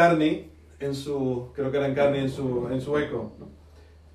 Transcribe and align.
Carney, 0.00 0.50
en 0.78 0.94
su, 0.94 1.50
creo 1.54 1.70
que 1.70 1.76
era 1.76 1.86
en 1.86 2.14
en 2.14 2.30
su, 2.30 2.68
en 2.72 2.80
su 2.80 2.96
eco, 2.96 3.32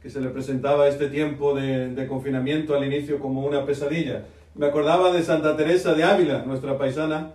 que 0.01 0.09
se 0.09 0.19
le 0.19 0.29
presentaba 0.29 0.87
este 0.87 1.09
tiempo 1.09 1.53
de, 1.53 1.89
de 1.89 2.07
confinamiento 2.07 2.73
al 2.75 2.83
inicio 2.85 3.19
como 3.19 3.45
una 3.45 3.67
pesadilla. 3.67 4.25
Me 4.55 4.65
acordaba 4.65 5.11
de 5.11 5.21
Santa 5.21 5.55
Teresa 5.55 5.93
de 5.93 6.03
Ávila, 6.03 6.43
nuestra 6.43 6.75
paisana, 6.75 7.33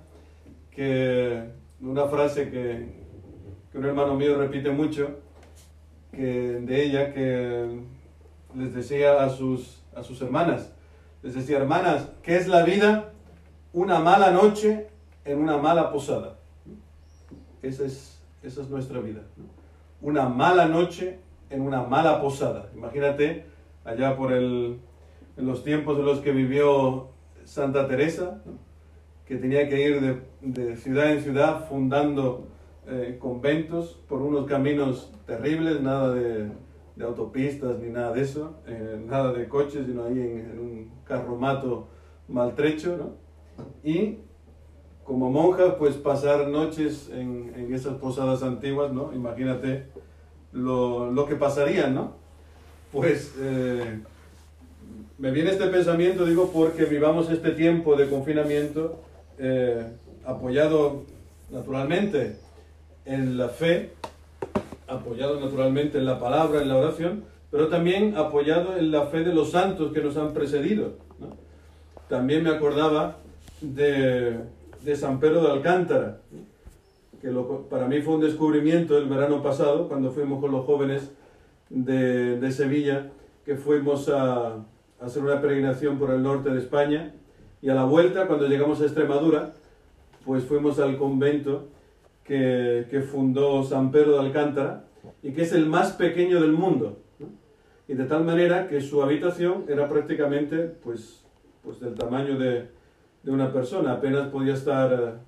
que 0.73 1.45
una 1.81 2.07
frase 2.09 2.51
que, 2.51 2.89
que 3.71 3.79
un 3.79 3.85
hermano 3.85 4.17
mío 4.17 4.37
repite 4.37 4.71
mucho, 4.71 5.21
que, 6.11 6.59
de 6.69 6.85
ella, 6.85 7.15
que 7.15 7.83
les 8.57 8.75
decía 8.75 9.23
a 9.23 9.29
sus, 9.31 9.85
a 9.95 10.03
sus 10.03 10.21
hermanas, 10.23 10.73
les 11.23 11.35
decía, 11.35 11.59
hermanas, 11.59 12.09
¿qué 12.25 12.37
es 12.37 12.49
la 12.49 12.65
vida? 12.65 13.13
Una 13.73 14.01
mala 14.01 14.33
noche 14.33 14.89
en 15.25 15.39
una 15.39 15.57
mala 15.57 15.93
posada. 15.93 16.39
Esa 17.63 17.85
es, 17.85 18.20
esa 18.43 18.63
es 18.63 18.71
nuestra 18.71 19.01
vida. 19.01 19.23
Una 20.01 20.29
mala 20.29 20.67
noche 20.67 21.19
en 21.51 21.63
una 21.63 21.83
mala 21.83 22.21
posada. 22.21 22.71
Imagínate 22.75 23.45
allá 23.85 24.17
por 24.17 24.33
el, 24.33 24.81
en 25.37 25.47
los 25.47 25.65
tiempos 25.65 25.99
en 25.99 26.05
los 26.05 26.21
que 26.21 26.33
vivió 26.33 27.09
Santa 27.45 27.87
Teresa, 27.87 28.43
que 29.27 29.37
tenía 29.37 29.69
que 29.69 29.81
ir 29.81 30.23
de, 30.41 30.77
ciudad 30.77 31.13
en 31.13 31.21
ciudad 31.21 31.69
fundando 31.69 32.49
eh, 32.87 33.17
conventos 33.21 34.01
por 34.09 34.23
unos 34.23 34.47
caminos 34.47 35.13
terribles, 35.27 35.81
nada 35.81 36.15
de, 36.15 36.51
de 36.97 37.05
autopistas 37.05 37.79
ni 37.79 37.91
nada 37.91 38.13
de 38.13 38.23
eso, 38.23 38.61
eh, 38.67 39.01
nada 39.07 39.33
de 39.33 39.49
coches, 39.49 39.87
sino 39.87 40.05
ahí 40.05 40.19
en, 40.19 40.51
en 40.51 40.59
un 40.59 40.91
carromato 41.05 41.89
maltrecho, 42.29 42.97
¿no? 42.97 43.21
Y 43.83 44.19
como 45.05 45.31
monja, 45.31 45.77
pues 45.77 45.97
pasar 45.97 46.49
noches 46.49 47.11
en, 47.13 47.53
en 47.57 47.75
esas 47.75 47.95
posadas 47.95 48.43
antiguas, 48.43 48.93
¿no? 48.93 49.13
Imagínate 49.13 49.87
lo, 50.53 51.11
lo 51.11 51.27
que 51.27 51.37
pasaría, 51.37 51.89
¿no? 51.89 52.15
Pues 52.93 53.35
eh, 53.39 54.01
me 55.19 55.31
viene 55.31 55.51
este 55.51 55.67
pensamiento, 55.67 56.25
digo, 56.25 56.51
porque 56.53 56.85
vivamos 56.85 57.31
este 57.31 57.51
tiempo 57.51 57.95
de 57.97 58.09
confinamiento 58.09 59.01
eh, 59.39 59.85
apoyado 60.25 61.05
naturalmente 61.51 62.37
en 63.05 63.37
la 63.37 63.49
fe, 63.49 63.93
apoyado 64.89 65.41
naturalmente 65.41 65.99
en 65.99 66.07
la 66.07 66.19
palabra, 66.19 66.63
en 66.63 66.69
la 66.69 66.77
oración, 66.77 67.25
pero 67.51 67.69
también 67.69 68.17
apoyado 68.17 68.77
en 68.77 68.91
la 68.91 69.07
fe 69.07 69.21
de 69.21 69.35
los 69.35 69.51
santos 69.51 69.93
que 69.93 70.01
nos 70.01 70.17
han 70.17 70.33
precedido. 70.33 70.95
¿no? 71.19 71.37
También 72.09 72.43
me 72.43 72.51
acordaba 72.51 73.19
de, 73.61 74.37
de 74.83 74.97
San 74.97 75.21
Pedro 75.21 75.43
de 75.43 75.51
Alcántara, 75.51 76.21
que 77.21 77.29
para 77.69 77.87
mí 77.87 78.01
fue 78.01 78.15
un 78.15 78.21
descubrimiento 78.21 78.97
el 78.97 79.09
verano 79.09 79.43
pasado, 79.43 79.89
cuando 79.89 80.11
fuimos 80.11 80.41
con 80.41 80.53
los 80.53 80.65
jóvenes 80.65 81.13
de, 81.69 82.39
de 82.39 82.53
Sevilla, 82.53 83.11
que 83.45 83.57
fuimos 83.57 84.09
a, 84.09 84.55
a, 84.55 84.65
hacer 85.01 85.23
una 85.23 85.41
peregrinación 85.41 85.99
por 85.99 86.11
el 86.11 86.23
norte 86.23 86.51
de 86.51 86.59
España, 86.59 87.15
y 87.61 87.69
a 87.69 87.75
la 87.75 87.85
vuelta, 87.85 88.27
cuando 88.27 88.49
llegamos 88.49 88.81
a 88.81 88.85
Extremadura, 88.85 89.53
pues 90.25 90.45
fuimos 90.45 90.79
al 90.79 90.97
convento 90.97 91.69
que, 92.25 92.87
que 92.91 93.03
fundó 93.03 93.63
San 93.65 93.91
Pedro 93.91 94.13
de 94.13 94.21
Alcántara, 94.21 94.85
y 95.23 95.33
que 95.33 95.43
es 95.43 95.53
el 95.53 95.67
más 95.67 95.93
pequeño 95.93 96.41
del 96.41 96.53
mundo. 96.53 96.99
Y 97.89 97.95
de 97.95 98.05
tal 98.05 98.25
manera 98.25 98.69
que 98.69 98.81
su 98.81 99.03
habitación 99.03 99.65
era 99.69 99.89
prácticamente 99.89 100.59
pues, 100.59 101.25
pues 101.63 101.81
del 101.81 101.95
tamaño 101.95 102.39
de, 102.39 102.69
de 103.23 103.31
una 103.31 103.53
persona, 103.53 103.93
apenas 103.93 104.29
podía 104.29 104.55
estar, 104.55 105.21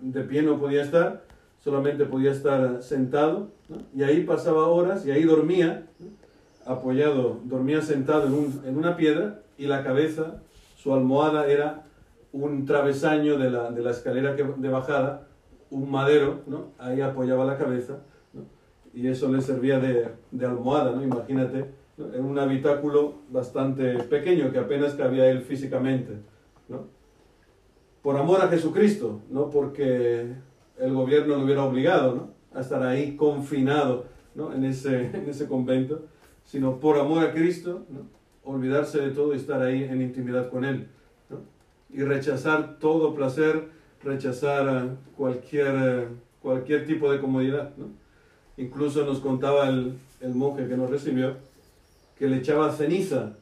de 0.00 0.22
pie 0.22 0.42
no 0.42 0.58
podía 0.58 0.82
estar, 0.82 1.22
solamente 1.62 2.04
podía 2.04 2.32
estar 2.32 2.82
sentado, 2.82 3.48
y 3.94 4.02
ahí 4.02 4.24
pasaba 4.24 4.66
horas 4.68 5.06
y 5.06 5.10
ahí 5.10 5.24
dormía, 5.24 5.86
apoyado, 6.64 7.40
dormía 7.44 7.82
sentado 7.82 8.26
en, 8.26 8.34
un, 8.34 8.62
en, 8.66 8.76
una 8.76 8.96
piedra 8.96 9.40
y 9.56 9.66
la 9.66 9.84
cabeza, 9.84 10.42
su 10.76 10.92
almohada 10.92 11.46
era 11.46 11.84
un 12.32 12.66
travesaño 12.66 13.38
de 13.38 13.50
la, 13.50 13.70
de 13.70 13.82
la 13.82 13.90
escalera 13.90 14.34
que, 14.34 14.44
de 14.44 14.68
bajada, 14.68 15.28
un 15.70 15.90
madero, 15.90 16.40
¿no? 16.46 16.68
ahí 16.78 17.00
apoyaba 17.00 17.44
la 17.44 17.56
cabeza, 17.56 17.98
y 18.92 19.06
eso 19.08 19.30
le 19.30 19.40
servía 19.40 19.78
de, 19.78 20.08
de 20.30 20.46
almohada, 20.46 20.92
¿no? 20.92 21.02
imagínate, 21.02 21.66
en 21.98 22.24
un 22.24 22.38
habitáculo 22.38 23.14
bastante 23.30 23.98
pequeño 24.04 24.52
que 24.52 24.58
apenas 24.58 24.94
cabía 24.94 25.30
él 25.30 25.40
físicamente. 25.42 26.12
¿no? 26.68 26.95
Por 28.06 28.16
amor 28.16 28.40
a 28.40 28.46
Jesucristo, 28.46 29.22
no 29.30 29.50
porque 29.50 30.32
el 30.78 30.94
gobierno 30.94 31.34
lo 31.34 31.44
hubiera 31.44 31.64
obligado 31.64 32.14
¿no? 32.14 32.30
a 32.56 32.60
estar 32.60 32.80
ahí 32.84 33.16
confinado 33.16 34.04
¿no? 34.36 34.54
en, 34.54 34.64
ese, 34.64 35.06
en 35.12 35.28
ese 35.28 35.48
convento, 35.48 36.04
sino 36.44 36.78
por 36.78 37.00
amor 37.00 37.24
a 37.24 37.32
Cristo, 37.32 37.84
¿no? 37.88 38.06
olvidarse 38.44 39.00
de 39.00 39.10
todo 39.10 39.34
y 39.34 39.38
estar 39.38 39.60
ahí 39.60 39.82
en 39.82 40.02
intimidad 40.02 40.50
con 40.50 40.64
Él. 40.64 40.86
¿no? 41.28 41.38
Y 41.90 42.04
rechazar 42.04 42.78
todo 42.78 43.12
placer, 43.12 43.70
rechazar 44.04 44.90
cualquier, 45.16 46.06
cualquier 46.40 46.86
tipo 46.86 47.10
de 47.10 47.20
comodidad. 47.20 47.72
¿no? 47.76 47.86
Incluso 48.56 49.04
nos 49.04 49.18
contaba 49.18 49.68
el, 49.68 49.98
el 50.20 50.32
monje 50.32 50.68
que 50.68 50.76
nos 50.76 50.90
recibió 50.90 51.38
que 52.16 52.28
le 52.28 52.36
echaba 52.36 52.70
ceniza 52.70 53.32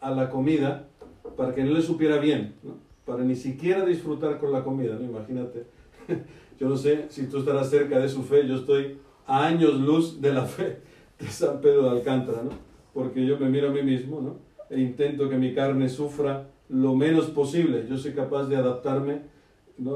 a 0.00 0.10
la 0.10 0.30
comida 0.30 0.88
para 1.36 1.54
que 1.54 1.62
no 1.62 1.72
le 1.72 1.80
supiera 1.80 2.18
bien, 2.18 2.56
¿no? 2.64 2.83
Para 3.04 3.22
ni 3.24 3.36
siquiera 3.36 3.84
disfrutar 3.84 4.38
con 4.38 4.52
la 4.52 4.64
comida, 4.64 4.94
¿no? 4.94 5.04
imagínate. 5.04 5.66
Yo 6.60 6.68
no 6.68 6.76
sé 6.76 7.06
si 7.08 7.26
tú 7.26 7.38
estarás 7.38 7.68
cerca 7.68 7.98
de 7.98 8.08
su 8.08 8.22
fe, 8.22 8.46
yo 8.46 8.56
estoy 8.56 8.98
a 9.26 9.44
años 9.44 9.74
luz 9.80 10.20
de 10.20 10.32
la 10.32 10.44
fe 10.44 10.78
de 11.18 11.26
San 11.26 11.60
Pedro 11.60 11.82
de 11.82 11.90
Alcántara, 11.98 12.42
¿no? 12.44 12.50
porque 12.92 13.26
yo 13.26 13.36
me 13.38 13.48
miro 13.48 13.70
a 13.70 13.72
mí 13.72 13.82
mismo 13.82 14.20
¿no? 14.20 14.36
e 14.70 14.80
intento 14.80 15.28
que 15.28 15.36
mi 15.36 15.52
carne 15.52 15.88
sufra 15.88 16.46
lo 16.68 16.94
menos 16.94 17.26
posible. 17.26 17.86
Yo 17.88 17.98
soy 17.98 18.12
capaz 18.12 18.44
de 18.44 18.56
adaptarme 18.56 19.22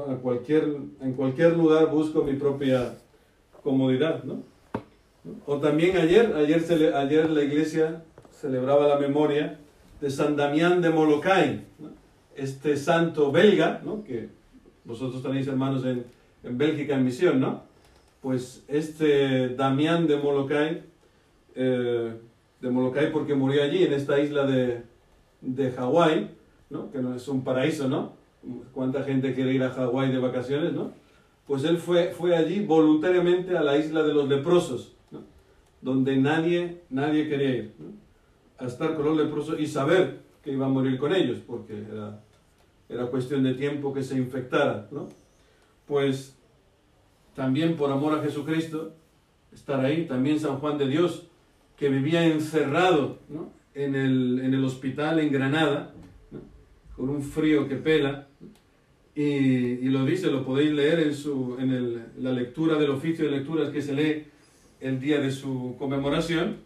a 0.09 0.15
cualquier, 0.15 0.65
en 0.99 1.13
cualquier 1.13 1.55
lugar, 1.55 1.89
busco 1.89 2.23
mi 2.23 2.33
propia 2.33 2.97
comodidad. 3.63 4.23
¿no? 4.25 4.43
O 5.45 5.57
también 5.59 5.95
ayer, 5.95 6.33
ayer, 6.35 6.93
ayer 6.93 7.29
la 7.29 7.43
iglesia 7.43 8.03
celebraba 8.31 8.87
la 8.87 8.97
memoria 8.97 9.59
de 10.01 10.09
San 10.09 10.35
Damián 10.35 10.81
de 10.81 10.89
Molokai, 10.89 11.65
¿no? 11.79 11.98
Este 12.39 12.77
santo 12.77 13.31
belga, 13.31 13.81
¿no? 13.83 14.03
que 14.03 14.29
vosotros 14.85 15.21
tenéis 15.21 15.47
hermanos 15.47 15.85
en, 15.85 16.05
en 16.43 16.57
Bélgica 16.57 16.95
en 16.95 17.05
misión, 17.05 17.39
¿no? 17.39 17.63
Pues 18.21 18.63
este 18.67 19.49
Damián 19.49 20.07
de 20.07 20.17
Molokai, 20.17 20.83
eh, 21.55 22.13
de 22.59 22.69
Molokai 22.69 23.11
porque 23.11 23.35
murió 23.35 23.63
allí, 23.63 23.83
en 23.83 23.93
esta 23.93 24.19
isla 24.19 24.45
de, 24.45 24.83
de 25.41 25.71
Hawái, 25.71 26.31
¿no? 26.69 26.91
Que 26.91 26.99
no 26.99 27.15
es 27.15 27.27
un 27.27 27.43
paraíso, 27.43 27.87
¿no? 27.87 28.13
¿Cuánta 28.73 29.03
gente 29.03 29.33
quiere 29.33 29.53
ir 29.53 29.63
a 29.63 29.69
Hawái 29.69 30.11
de 30.11 30.19
vacaciones, 30.19 30.73
¿no? 30.73 30.91
Pues 31.45 31.63
él 31.63 31.77
fue, 31.77 32.11
fue 32.11 32.35
allí 32.35 32.65
voluntariamente 32.65 33.57
a 33.57 33.61
la 33.61 33.77
isla 33.77 34.03
de 34.03 34.13
los 34.13 34.27
leprosos, 34.27 34.95
¿no? 35.11 35.21
Donde 35.81 36.17
nadie, 36.17 36.81
nadie 36.89 37.29
quería 37.29 37.49
ir, 37.49 37.73
¿no? 37.79 37.93
A 38.57 38.67
estar 38.67 38.95
con 38.95 39.05
los 39.05 39.17
leprosos 39.17 39.59
y 39.59 39.67
saber 39.67 40.19
que 40.43 40.51
iba 40.51 40.65
a 40.65 40.69
morir 40.69 40.97
con 40.97 41.13
ellos, 41.13 41.39
porque 41.45 41.73
era, 41.73 42.21
era 42.89 43.05
cuestión 43.05 43.43
de 43.43 43.53
tiempo 43.53 43.93
que 43.93 44.03
se 44.03 44.17
infectara, 44.17 44.87
¿no? 44.91 45.07
Pues 45.85 46.35
también 47.35 47.75
por 47.75 47.91
amor 47.91 48.17
a 48.17 48.23
Jesucristo, 48.23 48.93
estar 49.53 49.79
ahí, 49.85 50.05
también 50.05 50.39
San 50.39 50.57
Juan 50.57 50.77
de 50.77 50.87
Dios, 50.87 51.27
que 51.77 51.89
vivía 51.89 52.25
encerrado 52.25 53.19
¿no? 53.29 53.51
en, 53.73 53.95
el, 53.95 54.41
en, 54.43 54.53
el, 54.53 54.63
hospital 54.65 55.19
en 55.19 55.31
Granada, 55.31 55.93
con 56.95 57.09
un 57.09 57.23
frío 57.23 57.67
que 57.69 57.75
pela, 57.75 58.27
y, 59.15 59.23
y, 59.23 59.85
lo 59.85 60.05
dice, 60.05 60.29
lo 60.29 60.45
podéis 60.45 60.71
leer 60.71 60.99
en, 60.99 61.13
su, 61.13 61.57
en 61.59 61.71
el, 61.71 62.03
la 62.19 62.31
lectura 62.31 62.77
del 62.77 62.89
oficio 62.89 63.25
de 63.25 63.31
lecturas 63.31 63.69
que 63.69 63.81
se 63.81 63.93
lee 63.93 64.25
el 64.81 64.99
día 64.99 65.19
de 65.19 65.31
su 65.31 65.75
conmemoración, 65.77 66.57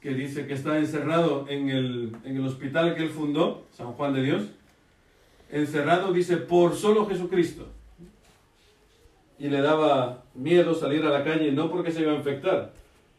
que 0.00 0.14
dice 0.14 0.46
que 0.46 0.54
está 0.54 0.78
encerrado 0.78 1.46
en 1.48 1.70
el, 1.70 2.12
en 2.24 2.36
el 2.36 2.46
hospital 2.46 2.94
que 2.94 3.02
él 3.02 3.10
fundó, 3.10 3.66
San 3.72 3.92
Juan 3.92 4.14
de 4.14 4.22
Dios, 4.22 4.42
encerrado, 5.50 6.12
dice, 6.12 6.36
por 6.36 6.74
solo 6.74 7.06
Jesucristo. 7.06 7.66
Y 9.38 9.48
le 9.48 9.60
daba 9.60 10.24
miedo 10.34 10.74
salir 10.74 11.04
a 11.04 11.10
la 11.10 11.24
calle, 11.24 11.52
no 11.52 11.70
porque 11.70 11.92
se 11.92 12.02
iba 12.02 12.12
a 12.12 12.16
infectar, 12.16 12.72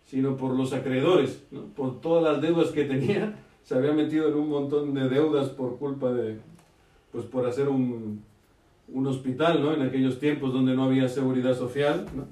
sino 0.05 0.35
por 0.35 0.55
los 0.55 0.73
acreedores, 0.73 1.43
¿no? 1.51 1.65
por 1.75 2.01
todas 2.01 2.23
las 2.23 2.41
deudas 2.41 2.71
que 2.71 2.85
tenía, 2.85 3.39
se 3.63 3.75
había 3.75 3.93
metido 3.93 4.27
en 4.27 4.35
un 4.35 4.49
montón 4.49 4.93
de 4.93 5.07
deudas 5.07 5.49
por 5.49 5.77
culpa 5.77 6.11
de, 6.11 6.39
pues 7.11 7.25
por 7.25 7.45
hacer 7.45 7.69
un, 7.69 8.23
un 8.93 9.07
hospital, 9.07 9.61
¿no? 9.61 9.73
En 9.73 9.81
aquellos 9.81 10.19
tiempos 10.19 10.53
donde 10.53 10.75
no 10.75 10.83
había 10.83 11.07
seguridad 11.07 11.55
social, 11.55 12.05
¿no? 12.15 12.25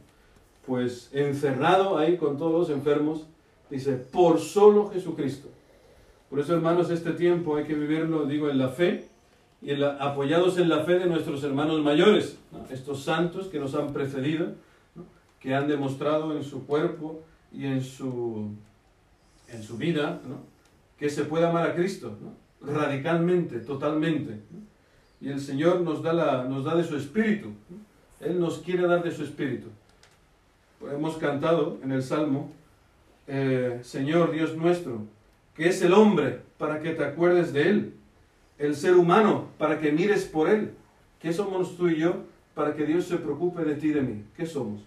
Pues 0.66 1.10
encerrado 1.14 1.98
ahí 1.98 2.18
con 2.18 2.38
todos 2.38 2.52
los 2.52 2.70
enfermos, 2.70 3.28
dice, 3.70 3.94
por 3.94 4.40
solo 4.40 4.90
Jesucristo. 4.90 5.50
Por 6.30 6.40
eso, 6.40 6.54
hermanos, 6.54 6.90
este 6.90 7.12
tiempo 7.12 7.56
hay 7.56 7.64
que 7.64 7.74
vivirlo, 7.74 8.26
digo, 8.26 8.50
en 8.50 8.58
la 8.58 8.68
fe, 8.68 9.08
y 9.62 9.82
apoyados 9.84 10.58
en 10.58 10.70
la 10.70 10.84
fe 10.84 11.00
de 11.00 11.08
nuestros 11.08 11.44
hermanos 11.44 11.82
mayores, 11.82 12.38
estos 12.70 13.04
santos 13.04 13.48
que 13.48 13.60
nos 13.60 13.74
han 13.74 13.92
precedido, 13.92 14.54
que 15.40 15.56
han 15.56 15.68
demostrado 15.68 16.36
en 16.36 16.44
su 16.44 16.66
cuerpo 16.66 17.24
y 17.52 17.66
en 17.66 17.84
su, 17.84 18.52
en 19.50 19.64
su 19.64 19.78
vida, 19.78 20.22
que 20.98 21.10
se 21.10 21.26
puede 21.26 21.48
amar 21.48 21.68
a 21.68 21.76
Cristo, 21.76 22.18
radicalmente, 22.62 23.60
totalmente. 23.60 24.42
Y 25.20 25.30
el 25.30 25.40
Señor 25.40 25.82
nos 25.82 26.04
da, 26.04 26.14
la, 26.14 26.44
nos 26.44 26.64
da 26.64 26.76
de 26.76 26.84
su 26.84 26.96
espíritu. 26.96 27.50
Él 28.20 28.40
nos 28.40 28.60
quiere 28.60 28.88
dar 28.88 29.04
de 29.04 29.12
su 29.12 29.24
espíritu. 29.24 29.68
Hemos 30.92 31.18
cantado 31.18 31.80
en 31.84 31.92
el 31.92 32.04
Salmo, 32.04 32.52
eh, 33.28 33.80
Señor 33.84 34.32
Dios 34.32 34.56
nuestro, 34.56 35.02
que 35.56 35.70
es 35.70 35.82
el 35.82 35.94
hombre 35.94 36.42
para 36.60 36.82
que 36.82 36.92
te 36.92 37.04
acuerdes 37.04 37.52
de 37.52 37.70
él, 37.70 37.94
el 38.58 38.76
ser 38.76 38.96
humano 38.96 39.46
para 39.58 39.80
que 39.80 39.92
mires 39.92 40.26
por 40.26 40.50
él. 40.50 40.74
¿Qué 41.20 41.34
somos 41.34 41.76
tú 41.78 41.90
y 41.90 41.98
yo 41.98 42.24
para 42.54 42.76
que 42.76 42.86
Dios 42.86 43.06
se 43.06 43.18
preocupe 43.18 43.64
de 43.64 43.76
ti 43.76 43.88
y 43.88 43.94
de 43.94 44.02
mí? 44.02 44.24
¿Qué 44.36 44.46
somos? 44.46 44.82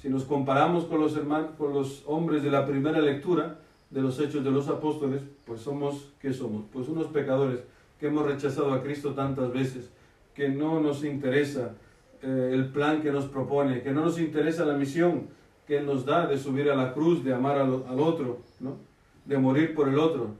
Si 0.00 0.08
nos 0.08 0.24
comparamos 0.24 0.84
con 0.84 1.00
los, 1.00 1.16
hermanos, 1.16 1.52
con 1.56 1.72
los 1.72 2.02
hombres 2.06 2.42
de 2.42 2.50
la 2.50 2.66
primera 2.66 3.00
lectura 3.00 3.58
de 3.90 4.02
los 4.02 4.18
hechos 4.20 4.44
de 4.44 4.50
los 4.50 4.68
apóstoles, 4.68 5.22
pues 5.46 5.60
somos, 5.60 6.12
¿qué 6.20 6.32
somos? 6.32 6.64
Pues 6.72 6.88
unos 6.88 7.06
pecadores 7.06 7.60
que 7.98 8.08
hemos 8.08 8.26
rechazado 8.26 8.72
a 8.72 8.82
Cristo 8.82 9.14
tantas 9.14 9.52
veces, 9.52 9.90
que 10.34 10.48
no 10.48 10.80
nos 10.80 11.04
interesa 11.04 11.74
eh, 12.22 12.50
el 12.52 12.66
plan 12.66 13.02
que 13.02 13.12
nos 13.12 13.26
propone, 13.26 13.82
que 13.82 13.92
no 13.92 14.04
nos 14.04 14.18
interesa 14.18 14.64
la 14.64 14.74
misión 14.74 15.28
que 15.66 15.78
Él 15.78 15.86
nos 15.86 16.04
da 16.04 16.26
de 16.26 16.36
subir 16.38 16.70
a 16.70 16.74
la 16.74 16.92
cruz, 16.92 17.24
de 17.24 17.32
amar 17.32 17.58
al, 17.58 18.00
otro, 18.00 18.40
¿no? 18.60 18.76
de 19.24 19.38
morir 19.38 19.74
por 19.74 19.88
el 19.88 19.98
otro. 19.98 20.34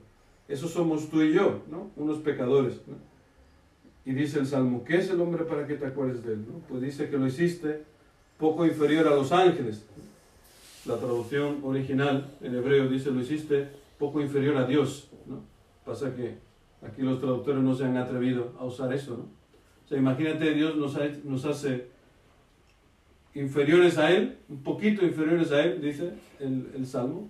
Eso 0.47 0.67
somos 0.67 1.09
tú 1.09 1.21
y 1.21 1.33
yo, 1.33 1.61
¿no? 1.69 1.89
unos 1.95 2.19
pecadores. 2.19 2.81
Y 4.05 4.13
dice 4.13 4.39
el 4.39 4.45
Salmo, 4.45 4.83
¿qué 4.83 4.97
es 4.97 5.09
el 5.09 5.19
hombre 5.19 5.45
para 5.45 5.65
que 5.65 5.75
te 5.75 5.85
acuerdes 5.87 6.23
de 6.23 6.33
él? 6.33 6.45
Pues 6.69 6.81
dice 6.81 7.09
que 7.09 7.17
lo 7.17 7.25
hiciste 7.25 7.83
poco 8.37 8.65
inferior 8.65 9.07
a 9.07 9.15
los 9.15 9.31
ángeles. 9.31 9.85
La 10.85 10.97
traducción 10.97 11.61
original 11.63 12.31
en 12.41 12.53
hebreo 12.53 12.87
dice, 12.87 13.09
lo 13.09 13.21
hiciste 13.21 13.67
poco 13.97 14.21
inferior 14.21 14.57
a 14.57 14.67
Dios. 14.67 15.09
¿no? 15.25 15.41
Pasa 15.83 16.15
que 16.15 16.35
aquí 16.85 17.01
los 17.01 17.19
traductores 17.19 17.63
no 17.63 17.73
se 17.73 17.85
han 17.85 17.97
atrevido 17.97 18.53
a 18.59 18.65
usar 18.65 18.93
eso. 18.93 19.17
¿no? 19.17 19.23
O 19.85 19.87
sea, 19.87 19.97
imagínate, 19.97 20.53
Dios 20.53 20.75
nos, 20.75 20.95
nos 21.23 21.45
hace 21.45 21.87
inferiores 23.33 23.97
a 23.97 24.11
Él, 24.11 24.37
un 24.49 24.63
poquito 24.63 25.05
inferiores 25.05 25.51
a 25.51 25.63
Él, 25.63 25.81
dice 25.81 26.13
el, 26.39 26.69
el 26.75 26.85
Salmo, 26.85 27.29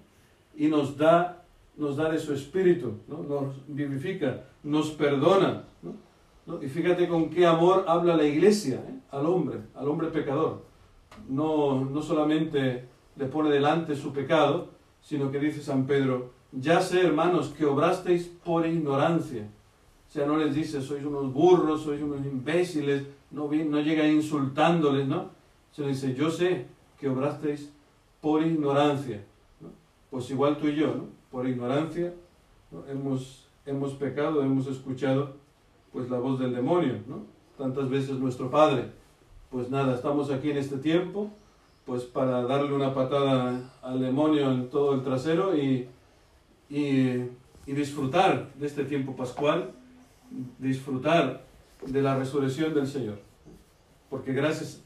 y 0.55 0.67
nos 0.67 0.97
da, 0.97 1.44
nos 1.77 1.97
da 1.97 2.09
de 2.09 2.19
su 2.19 2.33
espíritu, 2.33 2.99
¿no? 3.07 3.23
nos 3.23 3.55
vivifica, 3.67 4.45
nos 4.63 4.91
perdona. 4.91 5.65
¿no? 6.45 6.61
Y 6.61 6.67
fíjate 6.67 7.07
con 7.07 7.29
qué 7.29 7.45
amor 7.45 7.85
habla 7.87 8.15
la 8.15 8.23
iglesia 8.23 8.75
¿eh? 8.75 8.99
al 9.11 9.25
hombre, 9.25 9.59
al 9.73 9.87
hombre 9.87 10.07
pecador. 10.09 10.63
No, 11.27 11.83
no 11.85 12.01
solamente 12.01 12.87
le 13.15 13.25
pone 13.25 13.49
delante 13.49 13.95
su 13.95 14.13
pecado, 14.13 14.69
sino 15.01 15.31
que 15.31 15.39
dice 15.39 15.61
San 15.61 15.85
Pedro, 15.85 16.31
ya 16.51 16.81
sé 16.81 17.01
hermanos 17.01 17.49
que 17.49 17.65
obrasteis 17.65 18.27
por 18.43 18.65
ignorancia. 18.65 19.47
O 20.07 20.11
sea, 20.11 20.25
no 20.25 20.37
les 20.37 20.55
dice, 20.55 20.81
sois 20.81 21.03
unos 21.03 21.33
burros, 21.33 21.81
sois 21.81 22.01
unos 22.01 22.25
imbéciles, 22.25 23.03
no, 23.31 23.49
no 23.51 23.81
llega 23.81 24.07
insultándoles, 24.07 25.07
¿no? 25.07 25.31
Se 25.71 25.81
le 25.81 25.89
dice, 25.89 26.13
yo 26.13 26.29
sé 26.29 26.67
que 26.97 27.09
obrasteis 27.09 27.71
por 28.21 28.45
ignorancia. 28.45 29.25
Pues 30.09 30.29
igual 30.29 30.57
tú 30.57 30.67
y 30.67 30.75
yo, 30.75 30.87
¿no? 30.87 31.14
Por 31.31 31.47
ignorancia 31.47 32.13
hemos, 32.89 33.47
hemos 33.65 33.93
pecado, 33.93 34.41
hemos 34.41 34.67
escuchado 34.67 35.33
pues 35.91 36.09
la 36.09 36.19
voz 36.19 36.39
del 36.39 36.53
demonio, 36.53 36.99
¿no? 37.07 37.23
Tantas 37.57 37.89
veces 37.89 38.17
nuestro 38.19 38.49
Padre. 38.49 38.91
Pues 39.49 39.69
nada, 39.69 39.95
estamos 39.95 40.29
aquí 40.29 40.51
en 40.51 40.57
este 40.57 40.77
tiempo, 40.77 41.29
pues 41.85 42.03
para 42.03 42.43
darle 42.43 42.73
una 42.73 42.93
patada 42.93 43.71
al 43.81 44.01
demonio 44.01 44.51
en 44.51 44.69
todo 44.69 44.93
el 44.93 45.03
trasero 45.03 45.55
y, 45.55 45.87
y, 46.69 47.29
y 47.65 47.73
disfrutar 47.73 48.51
de 48.55 48.67
este 48.67 48.83
tiempo 48.83 49.15
pascual, 49.15 49.71
disfrutar 50.59 51.45
de 51.85 52.01
la 52.01 52.17
resurrección 52.17 52.73
del 52.73 52.87
Señor. 52.87 53.19
Porque 54.09 54.33
gracias 54.33 54.83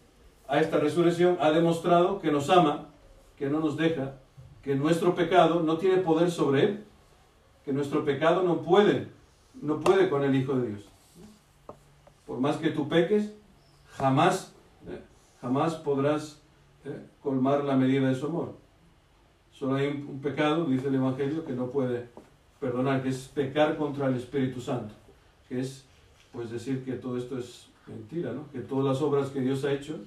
a 0.47 0.59
esta 0.59 0.77
resurrección 0.77 1.38
ha 1.39 1.51
demostrado 1.51 2.19
que 2.19 2.31
nos 2.31 2.50
ama, 2.50 2.89
que 3.38 3.50
no 3.50 3.59
nos 3.59 3.77
deja, 3.77 4.15
que 4.63 4.75
nuestro 4.75 5.15
pecado 5.15 5.61
no 5.61 5.77
tiene 5.77 5.97
poder 5.97 6.29
sobre 6.31 6.63
él, 6.63 6.83
que 7.63 7.73
nuestro 7.73 8.03
pecado 8.03 8.44
no 8.44 8.61
puede, 8.61 9.07
no 9.61 9.79
puede 9.79 10.09
con 10.09 10.23
el 10.23 10.35
Hijo 10.35 10.56
de 10.56 10.69
Dios. 10.69 10.85
Por 12.25 12.39
más 12.39 12.57
que 12.57 12.69
tú 12.69 12.88
peques, 12.88 13.33
jamás, 13.91 14.53
eh, 14.88 15.01
jamás 15.41 15.75
podrás 15.75 16.41
eh, 16.85 17.06
colmar 17.21 17.63
la 17.63 17.75
medida 17.75 18.07
de 18.07 18.15
su 18.15 18.27
amor. 18.27 18.56
Solo 19.51 19.75
hay 19.75 19.88
un, 19.88 20.19
pecado, 20.21 20.65
dice 20.65 20.88
el 20.88 20.95
Evangelio, 20.95 21.45
que 21.45 21.53
no 21.53 21.67
puede 21.67 22.07
perdonar, 22.59 23.03
que 23.03 23.09
es 23.09 23.27
pecar 23.27 23.77
contra 23.77 24.07
el 24.07 24.15
Espíritu 24.15 24.61
Santo, 24.61 24.94
que 25.47 25.59
es 25.59 25.85
pues 26.31 26.50
decir 26.51 26.83
que 26.85 26.94
todo 26.94 27.17
esto 27.17 27.38
es 27.38 27.67
mentira, 27.88 28.31
¿no? 28.31 28.50
que 28.51 28.59
todas 28.59 28.85
las 28.85 29.01
obras 29.01 29.29
que 29.29 29.41
Dios 29.41 29.65
ha 29.65 29.73
hecho 29.73 29.97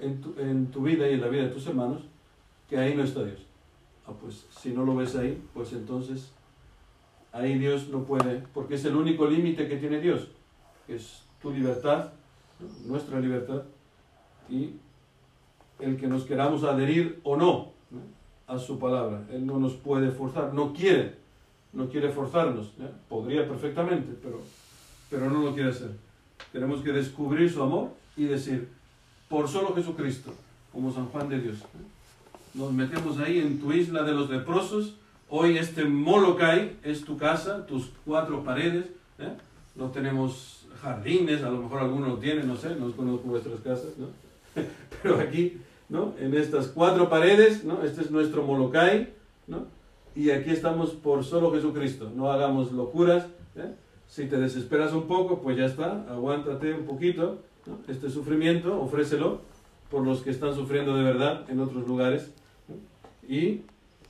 en 0.00 0.20
tu, 0.20 0.34
en 0.38 0.68
tu 0.68 0.82
vida 0.82 1.08
y 1.08 1.14
en 1.14 1.20
la 1.20 1.28
vida 1.28 1.42
de 1.42 1.48
tus 1.48 1.66
hermanos, 1.66 2.02
que 2.68 2.78
ahí 2.78 2.94
no 2.94 3.02
está 3.02 3.24
Dios. 3.24 3.43
Ah, 4.06 4.12
pues 4.20 4.46
si 4.60 4.70
no 4.70 4.84
lo 4.84 4.96
ves 4.96 5.16
ahí, 5.16 5.42
pues 5.54 5.72
entonces 5.72 6.30
ahí 7.32 7.58
Dios 7.58 7.88
no 7.88 8.04
puede, 8.04 8.42
porque 8.52 8.74
es 8.74 8.84
el 8.84 8.96
único 8.96 9.26
límite 9.26 9.68
que 9.68 9.76
tiene 9.76 10.00
Dios, 10.00 10.28
que 10.86 10.96
es 10.96 11.22
tu 11.42 11.50
libertad, 11.50 12.10
nuestra 12.86 13.18
libertad, 13.18 13.62
y 14.48 14.74
el 15.80 15.96
que 15.96 16.06
nos 16.06 16.24
queramos 16.24 16.64
adherir 16.64 17.20
o 17.24 17.36
no 17.36 17.72
a 18.46 18.58
su 18.58 18.78
palabra. 18.78 19.24
Él 19.32 19.46
no 19.46 19.58
nos 19.58 19.74
puede 19.74 20.10
forzar, 20.10 20.52
no 20.54 20.72
quiere, 20.72 21.16
no 21.72 21.88
quiere 21.88 22.10
forzarnos. 22.10 22.72
Podría 23.08 23.48
perfectamente, 23.48 24.16
pero, 24.22 24.40
pero 25.10 25.30
no 25.30 25.42
lo 25.42 25.54
quiere 25.54 25.70
hacer. 25.70 25.90
Tenemos 26.52 26.82
que 26.82 26.92
descubrir 26.92 27.50
su 27.50 27.62
amor 27.62 27.90
y 28.16 28.24
decir, 28.24 28.68
por 29.28 29.48
solo 29.48 29.74
Jesucristo, 29.74 30.32
como 30.72 30.92
San 30.92 31.06
Juan 31.06 31.28
de 31.28 31.40
Dios. 31.40 31.58
Nos 32.54 32.72
metemos 32.72 33.18
ahí 33.18 33.40
en 33.40 33.58
tu 33.58 33.72
isla 33.72 34.04
de 34.04 34.12
los 34.12 34.30
leprosos. 34.30 34.94
Hoy 35.28 35.58
este 35.58 35.84
Molokai 35.84 36.76
es 36.84 37.04
tu 37.04 37.18
casa, 37.18 37.66
tus 37.66 37.90
cuatro 38.04 38.44
paredes. 38.44 38.84
¿eh? 39.18 39.32
No 39.74 39.90
tenemos 39.90 40.64
jardines, 40.80 41.42
a 41.42 41.50
lo 41.50 41.62
mejor 41.62 41.80
alguno 41.80 42.06
lo 42.06 42.18
tiene, 42.18 42.44
no 42.44 42.56
sé, 42.56 42.76
no 42.76 42.92
conozco 42.92 43.26
vuestras 43.26 43.58
casas, 43.58 43.98
¿no? 43.98 44.06
Pero 45.02 45.18
aquí, 45.18 45.58
¿no? 45.88 46.14
En 46.20 46.32
estas 46.34 46.68
cuatro 46.68 47.08
paredes, 47.08 47.64
¿no? 47.64 47.82
Este 47.82 48.02
es 48.02 48.12
nuestro 48.12 48.44
Molokai, 48.44 49.12
¿no? 49.48 49.66
Y 50.14 50.30
aquí 50.30 50.50
estamos 50.50 50.90
por 50.90 51.24
solo 51.24 51.52
Jesucristo. 51.52 52.12
No 52.14 52.30
hagamos 52.30 52.70
locuras. 52.70 53.26
¿eh? 53.56 53.74
Si 54.06 54.26
te 54.26 54.36
desesperas 54.36 54.92
un 54.92 55.08
poco, 55.08 55.40
pues 55.40 55.56
ya 55.56 55.64
está, 55.64 56.06
aguántate 56.08 56.72
un 56.72 56.84
poquito 56.84 57.42
este 57.88 58.10
sufrimiento, 58.10 58.80
ofrécelo 58.80 59.40
por 59.90 60.04
los 60.04 60.20
que 60.22 60.30
están 60.30 60.54
sufriendo 60.54 60.96
de 60.96 61.02
verdad 61.02 61.50
en 61.50 61.58
otros 61.58 61.88
lugares. 61.88 62.30
Y, 63.28 63.62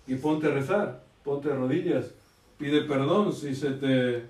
y 0.06 0.14
ponte 0.16 0.47
a 0.47 0.50
rezar, 0.50 1.04
ponte 1.23 1.50
a 1.50 1.54
rodillas, 1.54 2.12
pide 2.59 2.83
perdón 2.83 3.33
si 3.33 3.54
se 3.54 3.71
te 3.71 4.25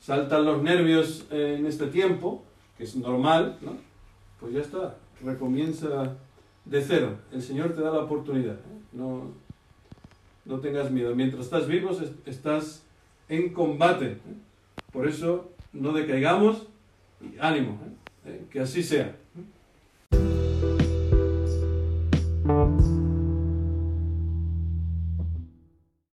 saltan 0.00 0.44
los 0.44 0.62
nervios 0.62 1.26
en 1.30 1.66
este 1.66 1.86
tiempo, 1.86 2.42
que 2.76 2.84
es 2.84 2.96
normal, 2.96 3.58
¿no? 3.60 3.76
pues 4.40 4.54
ya 4.54 4.60
está, 4.60 4.96
recomienza 5.22 6.16
de 6.64 6.82
cero. 6.82 7.16
El 7.32 7.42
Señor 7.42 7.74
te 7.74 7.80
da 7.80 7.90
la 7.90 8.00
oportunidad. 8.00 8.54
¿eh? 8.54 8.80
No, 8.92 9.30
no 10.44 10.58
tengas 10.60 10.90
miedo. 10.90 11.14
Mientras 11.14 11.44
estás 11.44 11.66
vivos, 11.66 12.02
estás 12.26 12.82
en 13.28 13.52
combate. 13.52 14.12
¿eh? 14.12 14.18
Por 14.92 15.08
eso 15.08 15.50
no 15.72 15.92
decaigamos 15.92 16.66
y 17.20 17.38
ánimo. 17.38 17.78
Eh, 18.24 18.46
que 18.50 18.60
así 18.60 18.82
sea. 18.82 19.16